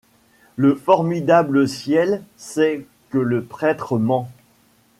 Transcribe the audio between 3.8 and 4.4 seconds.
ment.